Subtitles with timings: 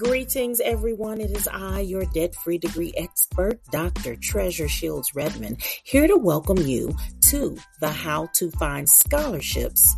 [0.00, 1.20] Greetings, everyone.
[1.20, 4.16] It is I, your debt free degree expert, Dr.
[4.16, 6.96] Treasure Shields Redmond, here to welcome you
[7.28, 9.94] to the How to Find Scholarships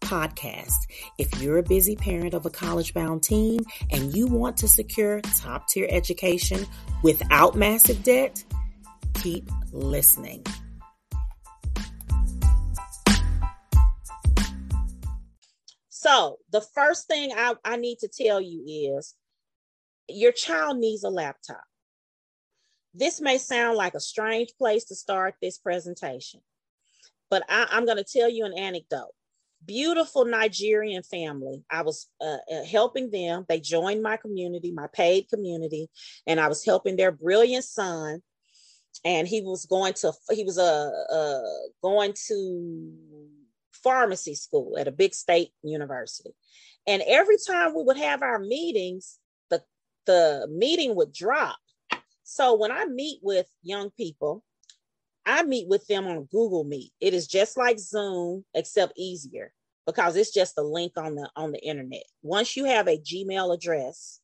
[0.00, 0.74] podcast.
[1.18, 3.60] If you're a busy parent of a college bound teen
[3.92, 6.66] and you want to secure top tier education
[7.04, 8.42] without massive debt,
[9.14, 10.44] keep listening.
[15.90, 18.64] So, the first thing I, I need to tell you
[18.98, 19.14] is
[20.08, 21.64] your child needs a laptop.
[22.94, 26.40] This may sound like a strange place to start this presentation,
[27.28, 29.10] but I, am going to tell you an anecdote.
[29.66, 31.64] Beautiful Nigerian family.
[31.70, 33.46] I was uh, uh, helping them.
[33.48, 35.88] They joined my community, my paid community,
[36.26, 38.22] and I was helping their brilliant son.
[39.04, 41.40] And he was going to he was uh, uh
[41.82, 42.92] going to
[43.72, 46.30] pharmacy school at a big state university.
[46.86, 49.18] And every time we would have our meetings,
[50.06, 51.56] the meeting would drop.
[52.22, 54.42] So when I meet with young people,
[55.26, 56.92] I meet with them on Google Meet.
[57.00, 59.52] It is just like Zoom, except easier
[59.86, 62.04] because it's just a link on the on the internet.
[62.22, 64.20] Once you have a Gmail address,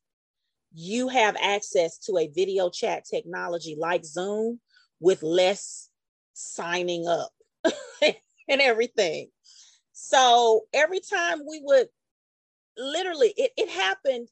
[0.73, 4.59] you have access to a video chat technology like Zoom
[4.99, 5.89] with less
[6.33, 7.31] signing up
[8.01, 9.29] and everything.
[9.91, 11.87] So every time we would
[12.77, 14.29] literally, it, it happened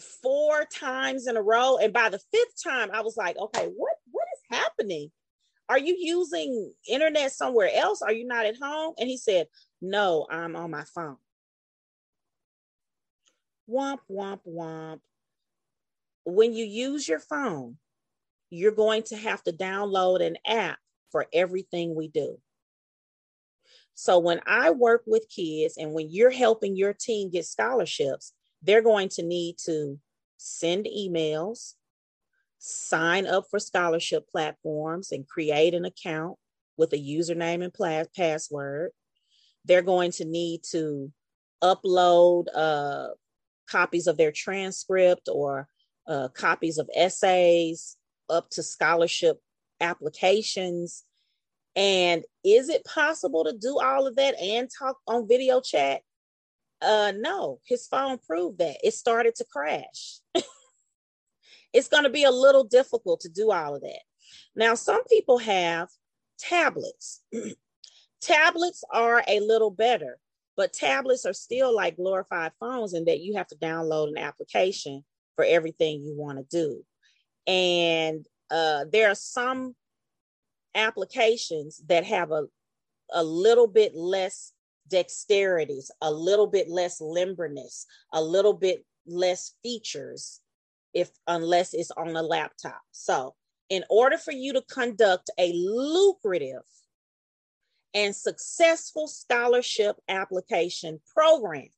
[0.00, 1.78] four times in a row.
[1.78, 5.10] And by the fifth time, I was like, okay, what what is happening?
[5.68, 8.02] Are you using internet somewhere else?
[8.02, 8.94] Are you not at home?
[8.98, 9.46] And he said,
[9.80, 11.16] No, I'm on my phone.
[13.68, 14.98] Womp, womp, womp.
[16.24, 17.76] When you use your phone,
[18.50, 20.78] you're going to have to download an app
[21.12, 22.38] for everything we do.
[23.94, 28.32] So when I work with kids and when you're helping your team get scholarships,
[28.62, 29.98] they're going to need to
[30.36, 31.74] send emails,
[32.58, 36.36] sign up for scholarship platforms, and create an account
[36.76, 38.90] with a username and password.
[39.64, 41.12] They're going to need to
[41.62, 43.08] upload uh,
[43.68, 45.68] copies of their transcript or
[46.06, 47.96] uh, copies of essays
[48.28, 49.38] up to scholarship
[49.80, 51.04] applications.
[51.76, 56.02] And is it possible to do all of that and talk on video chat?
[56.82, 60.18] Uh, no, his phone proved that it started to crash.
[61.72, 64.00] it's going to be a little difficult to do all of that.
[64.56, 65.88] Now, some people have
[66.38, 67.22] tablets.
[68.20, 70.18] tablets are a little better,
[70.56, 75.04] but tablets are still like glorified phones in that you have to download an application
[75.36, 76.84] for everything you want to do.
[77.46, 79.74] And uh, there are some
[80.74, 82.44] applications that have a,
[83.12, 84.52] a little bit less
[84.90, 90.40] dexterities, a little bit less limberness, a little bit less features
[90.92, 92.80] if unless it's on a laptop.
[92.90, 93.34] So,
[93.68, 96.64] in order for you to conduct a lucrative
[97.94, 101.68] and successful scholarship application program,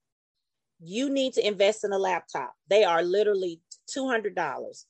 [0.80, 2.54] you need to invest in a laptop.
[2.68, 3.60] They are literally
[3.96, 4.84] $200.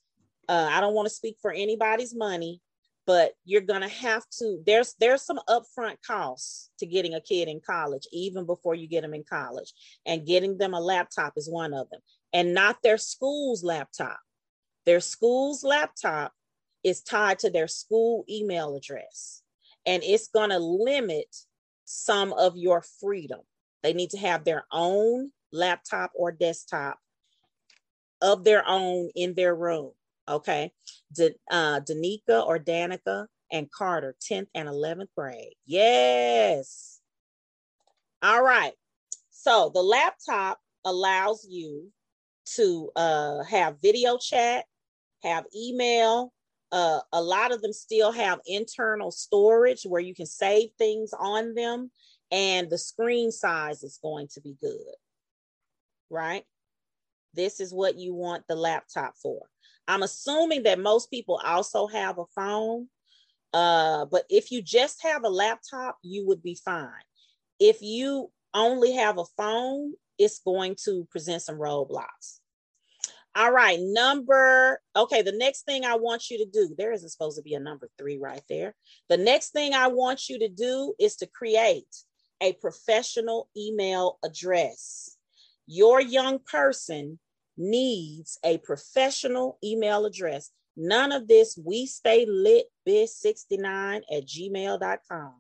[0.48, 2.60] Uh, I don't want to speak for anybody's money,
[3.06, 7.60] but you're to have to there's there's some upfront costs to getting a kid in
[7.60, 9.72] college even before you get them in college
[10.06, 12.00] and getting them a laptop is one of them
[12.32, 14.18] and not their school's laptop.
[14.86, 16.32] Their school's laptop
[16.82, 19.42] is tied to their school email address
[19.86, 21.34] and it's to limit
[21.84, 23.40] some of your freedom.
[23.82, 26.98] They need to have their own laptop or desktop
[28.20, 29.92] of their own in their room
[30.32, 30.72] Okay.
[31.14, 35.54] D- uh, Danica or Danica and Carter, 10th and 11th grade.
[35.66, 37.00] Yes.
[38.22, 38.72] All right.
[39.30, 41.92] So the laptop allows you
[42.56, 44.64] to uh, have video chat,
[45.22, 46.32] have email.
[46.70, 51.54] Uh, a lot of them still have internal storage where you can save things on
[51.54, 51.90] them,
[52.30, 54.94] and the screen size is going to be good.
[56.08, 56.44] Right?
[57.34, 59.51] This is what you want the laptop for.
[59.88, 62.88] I'm assuming that most people also have a phone.
[63.52, 66.88] Uh, but if you just have a laptop, you would be fine.
[67.60, 72.40] If you only have a phone, it's going to present some roadblocks.
[73.34, 77.38] All right, number, okay, the next thing I want you to do, there isn't supposed
[77.38, 78.74] to be a number three right there.
[79.08, 81.86] The next thing I want you to do is to create
[82.42, 85.16] a professional email address.
[85.66, 87.18] Your young person
[87.56, 90.50] needs a professional email address.
[90.76, 95.34] None of this we stay lit biz69 at gmail.com.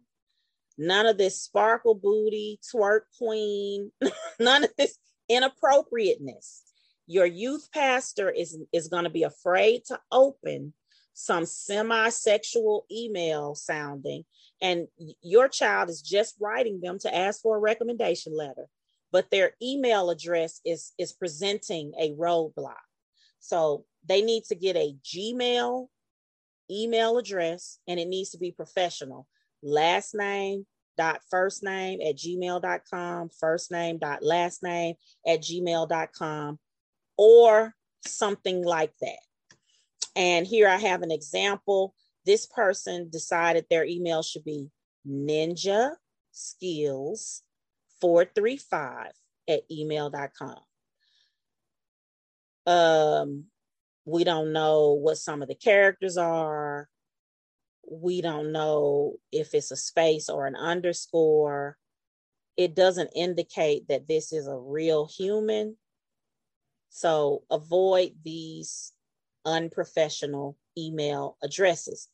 [0.78, 3.92] None of this sparkle booty, twerk queen,
[4.40, 4.98] none of this
[5.28, 6.62] inappropriateness.
[7.06, 10.72] your youth pastor is, is going to be afraid to open
[11.14, 14.24] some semi-sexual email sounding
[14.62, 14.86] and
[15.20, 18.66] your child is just writing them to ask for a recommendation letter
[19.12, 22.74] but their email address is is presenting a roadblock.
[23.38, 25.88] So they need to get a gmail
[26.70, 29.28] email address and it needs to be professional.
[29.62, 30.66] Last name
[30.96, 34.94] dot first name at gmail.com first name dot last name
[35.26, 36.58] at gmail.com
[37.16, 37.74] or
[38.06, 39.18] something like that.
[40.16, 41.94] And here i have an example.
[42.24, 44.68] This person decided their email should be
[45.06, 45.92] ninja
[46.30, 47.42] skills
[48.02, 49.12] 435
[49.48, 50.58] at email.com
[52.66, 53.44] um
[54.04, 56.88] we don't know what some of the characters are
[57.88, 61.76] we don't know if it's a space or an underscore.
[62.56, 65.76] It doesn't indicate that this is a real human.
[66.90, 68.92] So avoid these
[69.44, 72.08] unprofessional email addresses.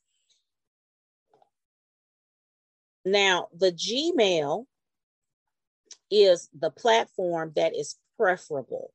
[3.05, 4.65] Now, the Gmail
[6.11, 8.91] is the platform that is preferable.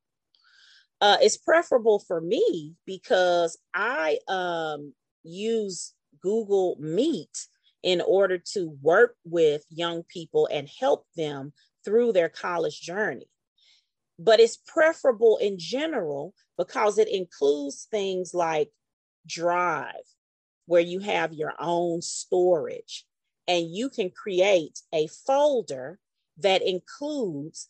[1.01, 7.47] Uh, it's preferable for me because I um, use Google Meet
[7.83, 11.53] in order to work with young people and help them
[11.83, 13.29] through their college journey.
[14.17, 18.71] But it's preferable in general because it includes things like
[19.27, 19.93] Drive,
[20.67, 23.05] where you have your own storage,
[23.47, 25.99] and you can create a folder
[26.37, 27.69] that includes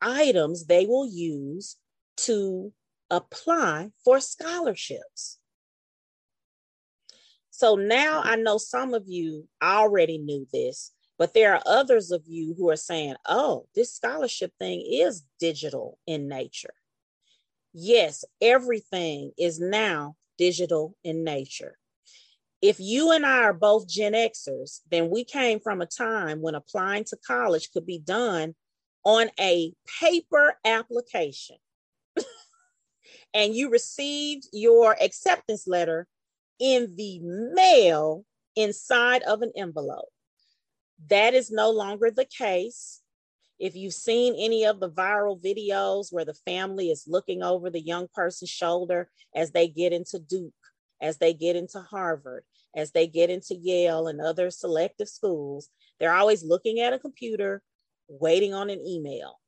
[0.00, 1.76] items they will use
[2.16, 2.72] to
[3.10, 5.38] apply for scholarships.
[7.50, 12.22] So now I know some of you already knew this, but there are others of
[12.26, 16.74] you who are saying, oh, this scholarship thing is digital in nature.
[17.72, 21.78] Yes, everything is now digital in nature.
[22.64, 26.54] If you and I are both Gen Xers, then we came from a time when
[26.54, 28.54] applying to college could be done
[29.04, 31.56] on a paper application.
[33.34, 36.06] and you received your acceptance letter
[36.58, 38.24] in the mail
[38.56, 40.08] inside of an envelope.
[41.10, 43.02] That is no longer the case.
[43.58, 47.82] If you've seen any of the viral videos where the family is looking over the
[47.82, 50.54] young person's shoulder as they get into Duke,
[51.02, 52.44] as they get into Harvard,
[52.76, 57.62] as they get into Yale and other selective schools, they're always looking at a computer,
[58.08, 59.38] waiting on an email.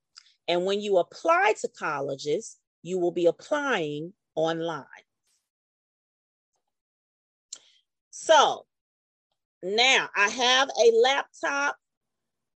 [0.49, 4.85] And when you apply to colleges, you will be applying online.
[8.11, 8.65] So
[9.63, 11.77] now I have a laptop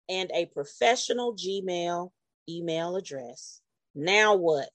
[0.07, 2.11] and a professional Gmail
[2.49, 3.61] email address.
[3.93, 4.69] Now what?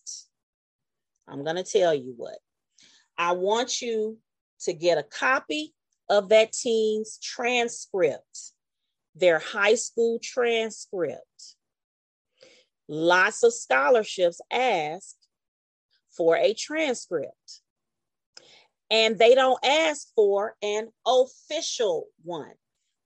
[1.28, 2.38] I'm going to tell you what.
[3.19, 4.19] I want you
[4.60, 5.75] to get a copy
[6.08, 8.53] of that teen's transcript,
[9.14, 11.56] their high school transcript.
[12.88, 15.17] Lots of scholarships ask
[16.17, 17.61] for a transcript
[18.91, 22.53] and they don't ask for an official one.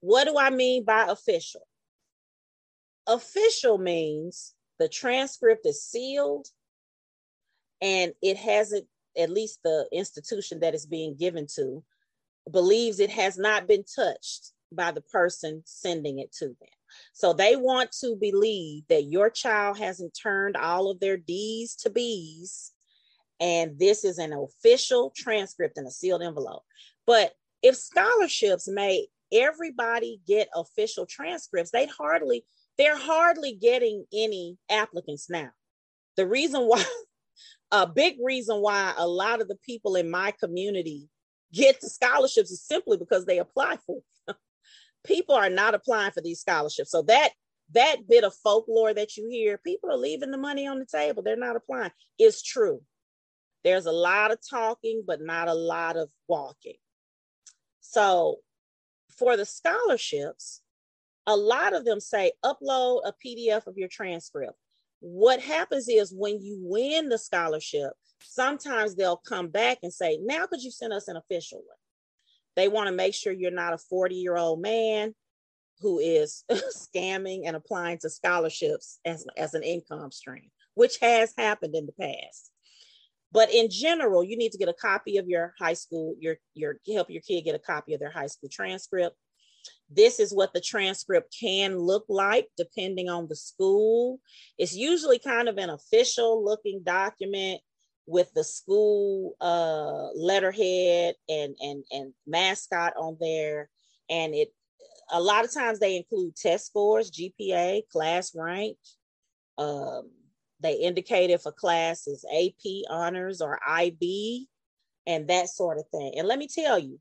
[0.00, 1.67] What do I mean by official?
[3.07, 6.47] Official means the transcript is sealed
[7.80, 8.87] and it hasn't,
[9.19, 11.83] at least the institution that is being given to,
[12.50, 16.68] believes it has not been touched by the person sending it to them.
[17.12, 21.90] So they want to believe that your child hasn't turned all of their D's to
[21.90, 22.73] B's
[23.40, 26.62] and this is an official transcript in a sealed envelope.
[27.06, 27.32] But
[27.62, 32.44] if scholarships made everybody get official transcripts, they'd hardly,
[32.76, 35.50] they're hardly getting any applicants now.
[36.16, 36.85] The reason why,
[37.73, 41.09] a big reason why a lot of the people in my community
[41.52, 44.37] get the scholarships is simply because they apply for them.
[45.04, 46.90] people are not applying for these scholarships.
[46.90, 47.30] So that
[47.73, 51.23] that bit of folklore that you hear, people are leaving the money on the table.
[51.23, 51.92] They're not applying.
[52.19, 52.83] Is true.
[53.62, 56.76] There's a lot of talking, but not a lot of walking.
[57.80, 58.38] So
[59.19, 60.62] for the scholarships,
[61.26, 64.54] a lot of them say upload a PDF of your transcript.
[65.00, 67.92] What happens is when you win the scholarship,
[68.23, 71.76] sometimes they'll come back and say, now could you send us an official one?
[72.57, 75.14] They want to make sure you're not a 40 year old man
[75.80, 81.75] who is scamming and applying to scholarships as, as an income stream, which has happened
[81.75, 82.50] in the past.
[83.33, 86.76] But in general, you need to get a copy of your high school, your, your
[86.92, 89.16] help your kid get a copy of their high school transcript.
[89.88, 94.21] This is what the transcript can look like depending on the school.
[94.57, 97.61] It's usually kind of an official looking document.
[98.07, 103.71] with the school uh, letterhead and and and mascot on there,
[104.09, 104.52] and it
[105.12, 108.76] a lot of times they include test scores, GPA, class rank.
[109.59, 110.11] Um,
[110.61, 114.49] they indicate if a class is AP honors or IB,
[115.07, 116.14] and that sort of thing.
[116.17, 116.99] And let me tell you,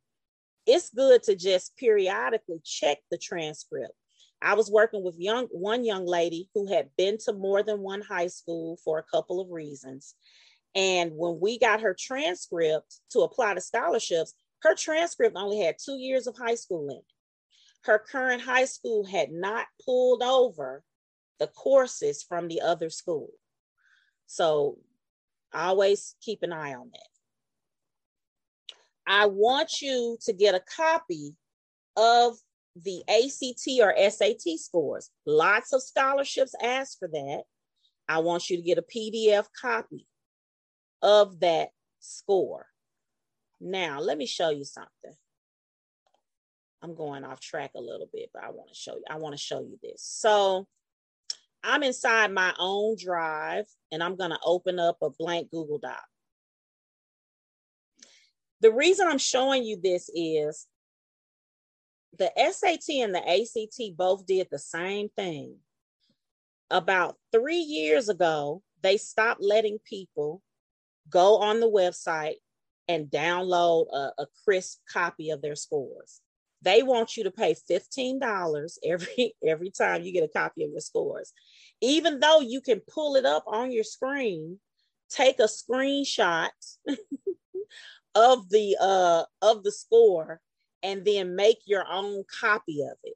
[0.69, 3.93] it's good to just periodically check the transcript.
[4.41, 8.01] I was working with young one young lady who had been to more than one
[8.01, 10.13] high school for a couple of reasons.
[10.75, 15.97] And when we got her transcript to apply to scholarships, her transcript only had two
[15.97, 17.03] years of high school in it.
[17.83, 20.83] Her current high school had not pulled over
[21.39, 23.29] the courses from the other school.
[24.27, 24.77] So
[25.53, 27.08] always keep an eye on that.
[29.09, 31.35] I want you to get a copy
[31.97, 32.37] of
[32.75, 35.09] the ACT or SAT scores.
[35.25, 37.41] Lots of scholarships ask for that.
[38.07, 40.05] I want you to get a PDF copy
[41.01, 42.67] of that score.
[43.59, 45.15] Now, let me show you something.
[46.83, 49.03] I'm going off track a little bit, but I want to show you.
[49.09, 50.03] I want to show you this.
[50.03, 50.67] So,
[51.63, 56.03] I'm inside my own drive and I'm going to open up a blank Google Doc.
[58.61, 60.67] The reason I'm showing you this is
[62.17, 65.55] the SAT and the ACT both did the same thing.
[66.69, 70.41] About three years ago, they stopped letting people
[71.09, 72.35] go on the website
[72.87, 76.21] and download a, a crisp copy of their scores.
[76.61, 80.81] They want you to pay $15 every every time you get a copy of your
[80.81, 81.31] scores.
[81.81, 84.59] Even though you can pull it up on your screen,
[85.09, 86.49] take a screenshot
[88.15, 90.41] of the uh of the score
[90.83, 93.15] and then make your own copy of it.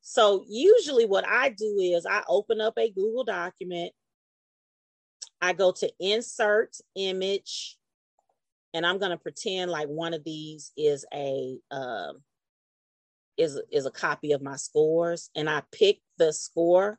[0.00, 3.92] So usually what I do is I open up a Google document.
[5.40, 7.76] I go to insert image
[8.74, 12.22] and I'm going to pretend like one of these is a um
[13.36, 16.98] is is a copy of my scores and I pick the score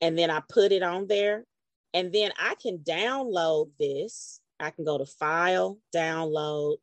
[0.00, 1.44] and then I put it on there
[1.92, 4.39] and then I can download this.
[4.60, 6.76] I can go to file, download.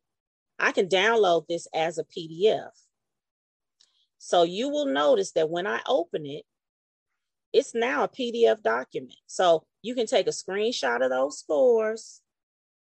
[0.58, 2.70] I can download this as a PDF.
[4.18, 6.44] So you will notice that when I open it,
[7.52, 9.16] it's now a PDF document.
[9.26, 12.20] So you can take a screenshot of those scores.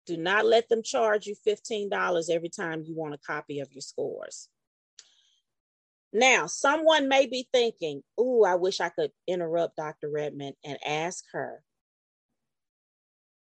[0.05, 3.81] Do not let them charge you $15 every time you want a copy of your
[3.81, 4.49] scores.
[6.11, 10.09] Now, someone may be thinking, Ooh, I wish I could interrupt Dr.
[10.09, 11.63] Redmond and ask her.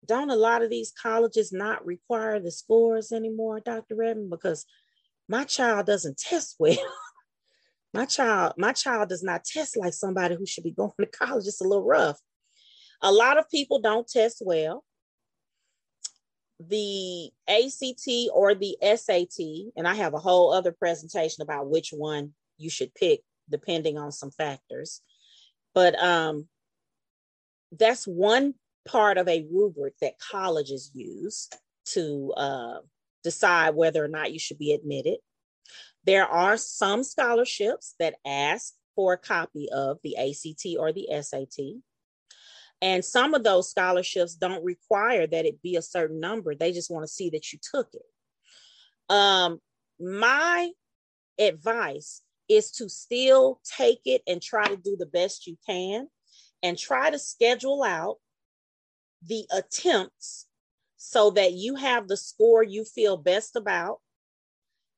[0.06, 3.96] Don't a lot of these colleges not require the scores anymore, Dr.
[3.96, 4.30] Redmond?
[4.30, 4.66] Because
[5.28, 6.76] my child doesn't test well.
[7.94, 11.46] my child, my child does not test like somebody who should be going to college.
[11.46, 12.18] It's a little rough.
[13.02, 14.84] A lot of people don't test well.
[16.60, 22.32] The ACT or the SAT, and I have a whole other presentation about which one
[22.56, 23.20] you should pick
[23.50, 25.02] depending on some factors.
[25.74, 26.48] But um,
[27.72, 28.54] that's one
[28.86, 31.48] part of a rubric that colleges use
[31.86, 32.78] to uh,
[33.22, 35.18] decide whether or not you should be admitted.
[36.04, 41.82] There are some scholarships that ask for a copy of the ACT or the SAT.
[42.82, 46.54] And some of those scholarships don't require that it be a certain number.
[46.54, 48.02] They just want to see that you took it.
[49.08, 49.60] Um,
[49.98, 50.70] my
[51.38, 56.08] advice is to still take it and try to do the best you can
[56.62, 58.16] and try to schedule out
[59.26, 60.46] the attempts
[60.96, 63.98] so that you have the score you feel best about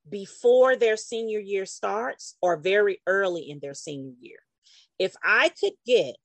[0.08, 4.38] before their senior year starts or very early in their senior year.
[4.98, 6.16] If I could get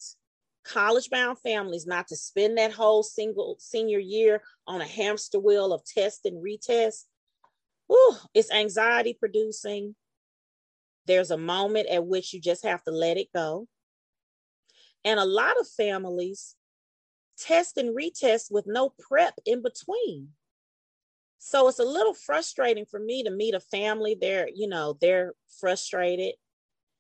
[0.64, 5.74] college bound families not to spend that whole single senior year on a hamster wheel
[5.74, 7.06] of test and retest,
[7.88, 9.96] whew, it's anxiety producing.
[11.08, 13.68] There's a moment at which you just have to let it go.
[15.04, 16.56] And a lot of families
[17.42, 20.30] test and retest with no prep in between.
[21.44, 24.16] So it's a little frustrating for me to meet a family.
[24.20, 26.36] They're, you know, they're frustrated.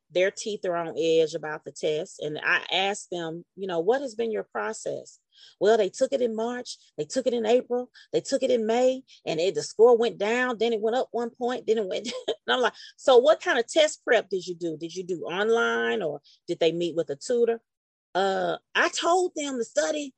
[0.09, 2.19] Their teeth are on edge about the test.
[2.19, 5.19] And I ask them, you know, what has been your process?
[5.59, 8.65] Well, they took it in March, they took it in April, they took it in
[8.65, 11.87] May, and it, the score went down, then it went up one point, then it
[11.87, 12.11] went.
[12.27, 14.75] and I'm like, so what kind of test prep did you do?
[14.75, 17.61] Did you do online or did they meet with a tutor?
[18.13, 20.13] Uh, I told them to study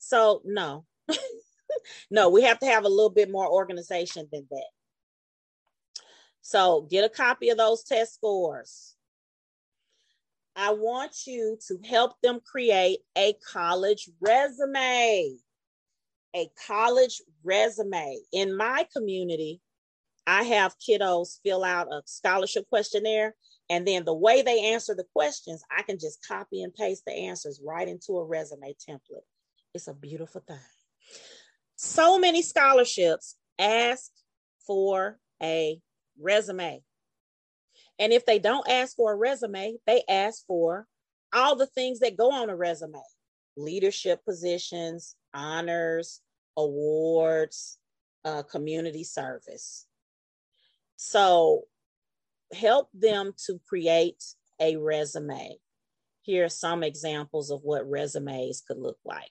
[0.00, 0.86] so no,
[2.10, 4.70] no, we have to have a little bit more organization than that.
[6.42, 8.96] So get a copy of those test scores.
[10.56, 15.38] I want you to help them create a college resume.
[16.34, 18.18] a college resume.
[18.32, 19.60] In my community,
[20.26, 23.34] I have kiddos fill out a scholarship questionnaire,
[23.68, 27.12] and then the way they answer the questions, I can just copy and paste the
[27.12, 29.26] answers right into a resume template.
[29.74, 30.58] It's a beautiful thing.
[31.76, 34.10] So many scholarships ask
[34.66, 35.80] for a
[36.18, 36.82] resume.
[37.98, 40.86] And if they don't ask for a resume, they ask for
[41.32, 43.02] all the things that go on a resume
[43.56, 46.20] leadership positions, honors,
[46.56, 47.78] awards,
[48.24, 49.86] uh, community service.
[50.96, 51.64] So
[52.52, 54.22] help them to create
[54.60, 55.56] a resume.
[56.22, 59.30] Here are some examples of what resumes could look like.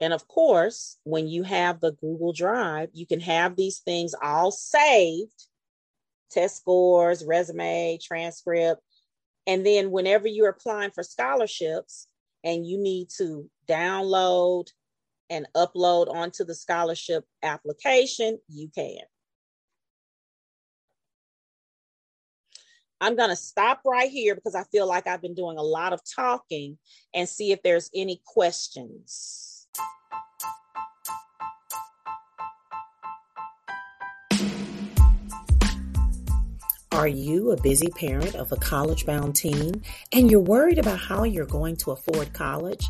[0.00, 4.50] And of course, when you have the Google Drive, you can have these things all
[4.50, 5.48] saved
[6.30, 8.82] test scores, resume, transcript.
[9.46, 12.06] And then whenever you're applying for scholarships
[12.44, 14.68] and you need to download
[15.30, 18.98] and upload onto the scholarship application, you can.
[23.00, 25.92] I'm going to stop right here because I feel like I've been doing a lot
[25.92, 26.78] of talking
[27.14, 29.47] and see if there's any questions.
[29.78, 30.67] どっち?
[36.98, 41.22] Are you a busy parent of a college bound teen and you're worried about how
[41.22, 42.84] you're going to afford college?